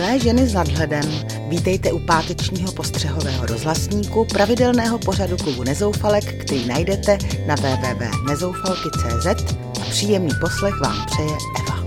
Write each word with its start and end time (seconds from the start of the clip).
Milé 0.00 0.18
ženy 0.18 0.48
s 0.48 0.54
nadhledem, 0.54 1.04
vítejte 1.48 1.92
u 1.92 1.98
pátečního 1.98 2.72
postřehového 2.72 3.46
rozhlasníku 3.46 4.24
pravidelného 4.24 4.98
pořadu 4.98 5.36
klubu 5.36 5.64
Nezoufalek, 5.64 6.44
který 6.44 6.66
najdete 6.66 7.18
na 7.46 7.54
www.nezoufalky.cz 7.54 9.54
a 9.80 9.84
příjemný 9.90 10.30
poslech 10.40 10.74
vám 10.80 11.06
přeje 11.06 11.36
Eva. 11.60 11.84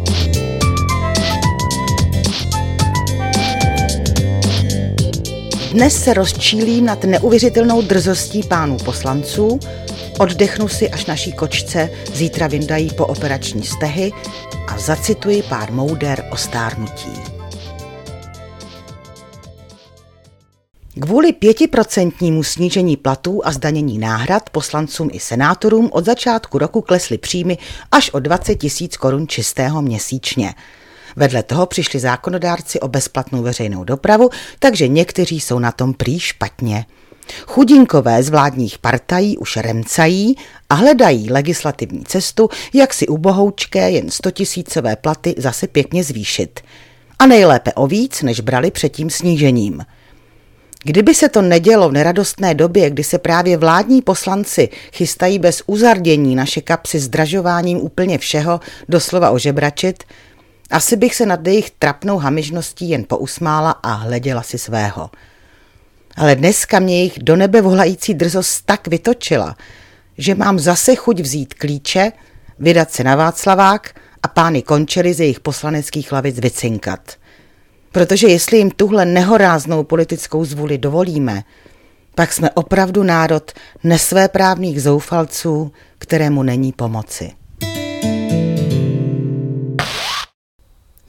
Dnes 5.71 6.03
se 6.03 6.13
rozčílím 6.13 6.85
nad 6.85 7.03
neuvěřitelnou 7.03 7.81
drzostí 7.81 8.43
pánů 8.43 8.77
poslanců, 8.77 9.59
oddechnu 10.19 10.67
si, 10.67 10.89
až 10.89 11.05
naší 11.05 11.31
kočce 11.31 11.89
zítra 12.13 12.47
vyndají 12.47 12.89
po 12.89 13.05
operační 13.05 13.63
stehy 13.63 14.11
a 14.67 14.77
zacituji 14.77 15.43
pár 15.43 15.71
mouder 15.71 16.25
o 16.31 16.37
stárnutí. 16.37 17.32
Kvůli 21.01 21.33
pětiprocentnímu 21.33 22.43
snížení 22.43 22.97
platů 22.97 23.47
a 23.47 23.51
zdanění 23.51 23.97
náhrad 23.97 24.49
poslancům 24.49 25.09
i 25.13 25.19
senátorům 25.19 25.89
od 25.91 26.05
začátku 26.05 26.57
roku 26.57 26.81
klesly 26.81 27.17
příjmy 27.17 27.57
až 27.91 28.09
o 28.13 28.19
20 28.19 28.55
tisíc 28.55 28.97
korun 28.97 29.27
čistého 29.27 29.81
měsíčně. 29.81 30.53
Vedle 31.15 31.43
toho 31.43 31.65
přišli 31.65 31.99
zákonodárci 31.99 32.79
o 32.79 32.87
bezplatnou 32.87 33.41
veřejnou 33.41 33.83
dopravu, 33.83 34.29
takže 34.59 34.87
někteří 34.87 35.39
jsou 35.39 35.59
na 35.59 35.71
tom 35.71 35.93
prý 35.93 36.19
špatně. 36.19 36.85
Chudinkové 37.45 38.23
z 38.23 38.29
vládních 38.29 38.77
partají 38.77 39.37
už 39.37 39.57
remcají 39.57 40.35
a 40.69 40.75
hledají 40.75 41.29
legislativní 41.31 42.03
cestu, 42.03 42.49
jak 42.73 42.93
si 42.93 43.07
ubohoučké 43.07 43.91
jen 43.91 44.09
100 44.09 44.31
tisícové 44.31 44.95
platy 44.95 45.35
zase 45.37 45.67
pěkně 45.67 46.03
zvýšit. 46.03 46.59
A 47.19 47.25
nejlépe 47.25 47.73
o 47.73 47.87
víc, 47.87 48.21
než 48.21 48.39
brali 48.39 48.71
před 48.71 48.89
tím 48.89 49.09
snížením– 49.09 49.81
Kdyby 50.85 51.15
se 51.15 51.29
to 51.29 51.41
nedělo 51.41 51.89
v 51.89 51.91
neradostné 51.91 52.53
době, 52.53 52.89
kdy 52.89 53.03
se 53.03 53.17
právě 53.17 53.57
vládní 53.57 54.01
poslanci 54.01 54.69
chystají 54.93 55.39
bez 55.39 55.63
uzardění 55.65 56.35
naše 56.35 56.61
kapsy 56.61 56.99
zdražováním 56.99 57.77
úplně 57.81 58.17
všeho, 58.17 58.59
doslova 58.89 59.31
ožebračit, 59.31 60.03
asi 60.71 60.95
bych 60.95 61.15
se 61.15 61.25
nad 61.25 61.47
jejich 61.47 61.71
trapnou 61.71 62.17
hamižností 62.17 62.89
jen 62.89 63.03
pousmála 63.07 63.71
a 63.71 63.93
hleděla 63.93 64.43
si 64.43 64.57
svého. 64.57 65.09
Ale 66.17 66.35
dneska 66.35 66.79
mě 66.79 66.97
jejich 66.97 67.19
do 67.19 67.35
nebe 67.35 67.61
volající 67.61 68.13
drzost 68.13 68.65
tak 68.65 68.87
vytočila, 68.87 69.55
že 70.17 70.35
mám 70.35 70.59
zase 70.59 70.95
chuť 70.95 71.19
vzít 71.19 71.53
klíče, 71.53 72.11
vydat 72.59 72.91
se 72.91 73.03
na 73.03 73.15
Václavák 73.15 73.99
a 74.23 74.27
pány 74.27 74.61
končely 74.61 75.13
z 75.13 75.19
jejich 75.19 75.39
poslaneckých 75.39 76.11
lavic 76.11 76.39
vycinkat– 76.39 77.01
Protože 77.93 78.27
jestli 78.27 78.57
jim 78.57 78.71
tuhle 78.71 79.05
nehoráznou 79.05 79.83
politickou 79.83 80.45
zvůli 80.45 80.77
dovolíme, 80.77 81.43
pak 82.15 82.33
jsme 82.33 82.51
opravdu 82.51 83.03
národ 83.03 83.51
nesvéprávných 83.83 84.81
zoufalců, 84.81 85.71
kterému 85.97 86.43
není 86.43 86.71
pomoci. 86.71 87.31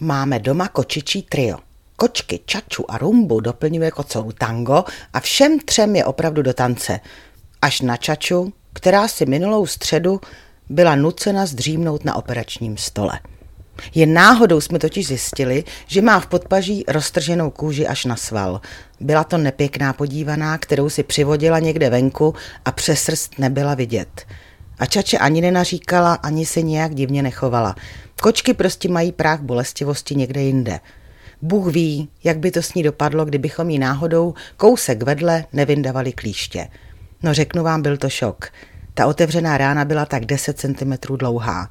Máme 0.00 0.38
doma 0.38 0.68
kočičí 0.68 1.22
trio. 1.22 1.58
Kočky, 1.96 2.40
čaču 2.46 2.90
a 2.90 2.98
rumbu 2.98 3.40
doplňuje 3.40 3.90
kocou 3.90 4.32
tango 4.32 4.84
a 5.12 5.20
všem 5.20 5.58
třem 5.58 5.96
je 5.96 6.04
opravdu 6.04 6.42
do 6.42 6.52
tance. 6.52 7.00
Až 7.62 7.80
na 7.80 7.96
čaču, 7.96 8.52
která 8.72 9.08
si 9.08 9.26
minulou 9.26 9.66
středu 9.66 10.20
byla 10.68 10.94
nucena 10.94 11.46
zdřímnout 11.46 12.04
na 12.04 12.14
operačním 12.16 12.76
stole. 12.76 13.20
Jen 13.94 14.14
náhodou 14.14 14.60
jsme 14.60 14.78
totiž 14.78 15.06
zjistili, 15.06 15.64
že 15.86 16.02
má 16.02 16.20
v 16.20 16.26
podpaží 16.26 16.84
roztrženou 16.88 17.50
kůži 17.50 17.86
až 17.86 18.04
na 18.04 18.16
sval. 18.16 18.60
Byla 19.00 19.24
to 19.24 19.38
nepěkná 19.38 19.92
podívaná, 19.92 20.58
kterou 20.58 20.88
si 20.90 21.02
přivodila 21.02 21.58
někde 21.58 21.90
venku 21.90 22.34
a 22.64 22.72
přes 22.72 23.02
srst 23.02 23.38
nebyla 23.38 23.74
vidět. 23.74 24.26
A 24.78 24.86
Čače 24.86 25.18
ani 25.18 25.40
nenaříkala, 25.40 26.14
ani 26.14 26.46
se 26.46 26.62
nějak 26.62 26.94
divně 26.94 27.22
nechovala. 27.22 27.74
Kočky 28.22 28.54
prostě 28.54 28.88
mají 28.88 29.12
práh 29.12 29.40
bolestivosti 29.40 30.14
někde 30.14 30.42
jinde. 30.42 30.80
Bůh 31.42 31.72
ví, 31.72 32.08
jak 32.24 32.38
by 32.38 32.50
to 32.50 32.62
s 32.62 32.74
ní 32.74 32.82
dopadlo, 32.82 33.24
kdybychom 33.24 33.70
jí 33.70 33.78
náhodou 33.78 34.34
kousek 34.56 35.02
vedle 35.02 35.44
nevyndavali 35.52 36.12
klíště. 36.12 36.68
No 37.22 37.34
řeknu 37.34 37.62
vám, 37.62 37.82
byl 37.82 37.96
to 37.96 38.08
šok. 38.08 38.48
Ta 38.94 39.06
otevřená 39.06 39.58
rána 39.58 39.84
byla 39.84 40.06
tak 40.06 40.24
10 40.24 40.58
cm 40.58 41.16
dlouhá. 41.16 41.70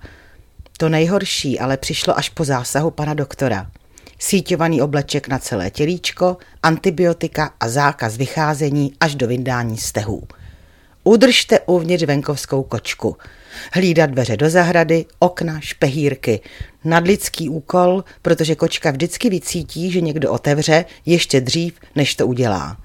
To 0.84 0.90
nejhorší 0.90 1.60
ale 1.60 1.78
přišlo 1.78 2.18
až 2.18 2.30
po 2.30 2.46
zásahu 2.46 2.92
pana 2.92 3.14
doktora. 3.14 3.72
Síťovaný 4.20 4.82
obleček 4.82 5.28
na 5.28 5.40
celé 5.40 5.70
tělíčko, 5.70 6.38
antibiotika 6.64 7.54
a 7.60 7.70
zákaz 7.70 8.18
vycházení 8.18 8.94
až 9.00 9.16
do 9.16 9.28
vyndání 9.28 9.78
stehů. 9.78 10.24
Udržte 11.04 11.60
uvnitř 11.60 12.04
venkovskou 12.04 12.64
kočku. 12.64 13.18
Hlídat 13.74 14.10
dveře 14.10 14.38
do 14.38 14.50
zahrady, 14.50 15.06
okna, 15.20 15.60
špehírky. 15.60 16.40
Nadlidský 16.84 17.50
úkol, 17.50 18.04
protože 18.22 18.56
kočka 18.56 18.92
vždycky 18.92 19.30
vycítí, 19.30 19.92
že 19.92 20.02
někdo 20.02 20.32
otevře 20.32 20.86
ještě 21.06 21.42
dřív, 21.42 21.74
než 21.96 22.16
to 22.16 22.28
udělá. 22.28 22.78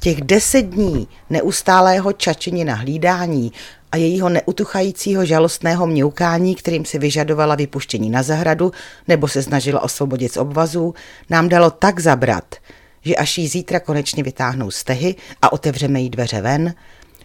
Těch 0.00 0.20
deset 0.20 0.62
dní 0.62 1.08
neustálého 1.30 2.12
čačení 2.12 2.64
na 2.64 2.74
hlídání 2.74 3.52
a 3.92 3.96
jejího 3.96 4.28
neutuchajícího 4.28 5.24
žalostného 5.24 5.86
mňoukání, 5.86 6.54
kterým 6.54 6.84
si 6.84 6.98
vyžadovala 6.98 7.54
vypuštění 7.54 8.10
na 8.10 8.22
zahradu 8.22 8.72
nebo 9.08 9.28
se 9.28 9.42
snažila 9.42 9.82
osvobodit 9.82 10.32
z 10.32 10.36
obvazů, 10.36 10.94
nám 11.30 11.48
dalo 11.48 11.70
tak 11.70 12.00
zabrat, 12.00 12.54
že 13.02 13.16
až 13.16 13.38
jí 13.38 13.48
zítra 13.48 13.80
konečně 13.80 14.22
vytáhnou 14.22 14.70
stehy 14.70 15.14
a 15.42 15.52
otevřeme 15.52 16.00
jí 16.00 16.10
dveře 16.10 16.40
ven, 16.40 16.74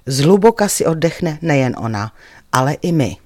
zhluboka 0.06 0.68
si 0.68 0.86
oddechne 0.86 1.40
nejen 1.42 1.76
ona, 1.80 2.12
ale 2.52 2.74
i 2.74 2.92
my. 2.92 3.18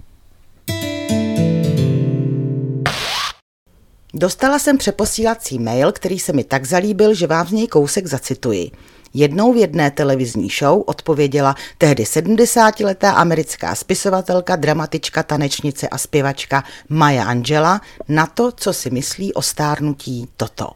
Dostala 4.13 4.59
jsem 4.59 4.77
přeposílací 4.77 5.59
mail, 5.59 5.91
který 5.91 6.19
se 6.19 6.33
mi 6.33 6.43
tak 6.43 6.65
zalíbil, 6.65 7.13
že 7.13 7.27
vám 7.27 7.47
z 7.47 7.51
něj 7.51 7.67
kousek 7.67 8.07
zacituji. 8.07 8.71
Jednou 9.13 9.53
v 9.53 9.57
jedné 9.57 9.91
televizní 9.91 10.49
show 10.59 10.83
odpověděla 10.85 11.55
tehdy 11.77 12.03
70-letá 12.03 13.13
americká 13.13 13.75
spisovatelka, 13.75 14.55
dramatička, 14.55 15.23
tanečnice 15.23 15.89
a 15.89 15.97
zpěvačka 15.97 16.63
Maya 16.89 17.23
Angela 17.23 17.81
na 18.07 18.25
to, 18.25 18.51
co 18.51 18.73
si 18.73 18.89
myslí 18.89 19.33
o 19.33 19.41
stárnutí 19.41 20.27
toto. 20.37 20.69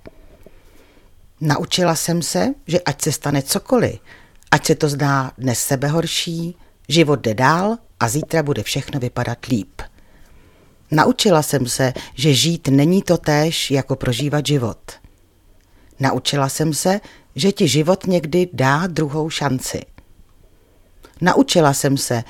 Naučila 1.41 1.95
jsem 1.95 2.21
se, 2.21 2.53
že 2.67 2.79
ať 2.79 3.01
se 3.01 3.11
stane 3.11 3.41
cokoliv, 3.41 3.99
ať 4.51 4.65
se 4.65 4.75
to 4.75 4.89
zdá 4.89 5.31
dnes 5.37 5.59
sebehorší, 5.59 6.55
život 6.89 7.21
jde 7.21 7.33
dál 7.33 7.77
a 7.99 8.09
zítra 8.09 8.43
bude 8.43 8.63
všechno 8.63 8.99
vypadat 8.99 9.45
líp. 9.45 9.81
Naučila 10.91 11.43
jsem 11.43 11.67
se, 11.67 11.93
že 12.15 12.33
žít 12.33 12.67
není 12.67 13.01
to 13.01 13.17
též 13.17 13.71
jako 13.71 13.95
prožívat 13.95 14.45
život. 14.45 14.77
Naučila 15.99 16.49
jsem 16.49 16.73
se, 16.73 16.99
že 17.37 17.51
ti 17.51 17.67
život 17.67 18.07
někdy 18.07 18.49
dá 18.53 18.87
druhou 18.87 19.29
šanci. 19.29 19.81
Naučila 21.21 21.73
jsem 21.73 21.97
se, 21.97 22.23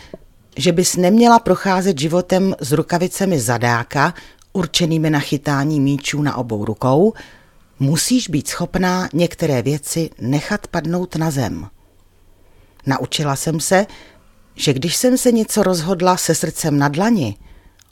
že 0.58 0.72
bys 0.72 0.96
neměla 0.96 1.40
procházet 1.40 2.00
životem 2.00 2.56
s 2.60 2.72
rukavicemi 2.72 3.40
zadáka, 3.40 4.14
určenými 4.54 5.10
na 5.10 5.20
chytání 5.20 5.80
míčů 5.80 6.22
na 6.22 6.38
obou 6.38 6.66
rukou, 6.66 7.14
musíš 7.80 8.30
být 8.30 8.48
schopná 8.48 9.10
některé 9.14 9.62
věci 9.62 10.10
nechat 10.22 10.68
padnout 10.68 11.16
na 11.16 11.32
zem. 11.32 11.68
Naučila 12.86 13.36
jsem 13.36 13.60
se, 13.60 13.86
že 14.56 14.74
když 14.74 14.96
jsem 14.96 15.18
se 15.18 15.32
něco 15.32 15.64
rozhodla 15.64 16.18
se 16.18 16.36
srdcem 16.36 16.78
na 16.78 16.88
dlani, 16.88 17.36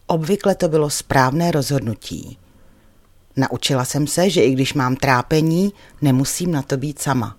obvykle 0.08 0.56
to 0.56 0.68
bylo 0.68 0.90
správné 0.90 1.52
rozhodnutí. 1.52 2.38
Naučila 3.38 3.85
jsem 3.85 4.08
se, 4.08 4.29
že 4.29 4.43
i 4.43 4.52
když 4.52 4.73
mám 4.73 4.96
trápení, 4.96 5.73
nemusím 6.02 6.52
na 6.52 6.61
to 6.61 6.78
být 6.78 7.02
sama. 7.02 7.37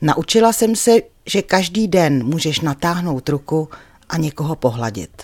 Naučila 0.00 0.52
jsem 0.52 0.76
se, 0.76 0.90
že 1.26 1.42
každý 1.42 1.88
den 1.88 2.24
můžeš 2.24 2.60
natáhnout 2.60 3.28
ruku 3.28 3.68
a 4.08 4.16
někoho 4.16 4.56
pohladit. 4.56 5.22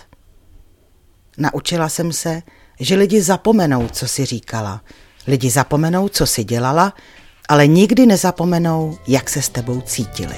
Naučila 1.37 1.89
jsem 1.89 2.13
se, 2.13 2.41
že 2.79 2.95
lidi 2.95 3.21
zapomenou, 3.21 3.87
co 3.87 4.07
si 4.07 4.25
říkala. 4.25 4.81
Lidi 5.27 5.49
zapomenou, 5.49 6.09
co 6.09 6.25
si 6.25 6.43
dělala, 6.43 6.93
ale 7.49 7.67
nikdy 7.67 8.05
nezapomenou, 8.05 8.97
jak 9.07 9.29
se 9.29 9.41
s 9.41 9.49
tebou 9.49 9.81
cítili. 9.81 10.35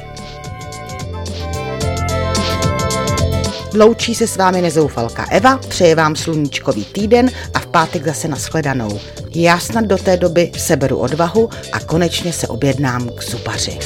Loučí 3.73 4.15
se 4.15 4.27
s 4.27 4.37
vámi 4.37 4.61
nezoufalka 4.61 5.25
Eva, 5.31 5.57
přeje 5.57 5.95
vám 5.95 6.15
sluníčkový 6.15 6.85
týden 6.85 7.31
a 7.53 7.59
v 7.59 7.67
pátek 7.67 8.05
zase 8.05 8.27
nashledanou. 8.27 8.99
Já 9.35 9.59
snad 9.59 9.85
do 9.85 9.97
té 9.97 10.17
doby 10.17 10.51
seberu 10.57 10.97
odvahu 10.97 11.49
a 11.71 11.79
konečně 11.79 12.33
se 12.33 12.47
objednám 12.47 13.09
k 13.09 13.23
zubaři. 13.23 13.79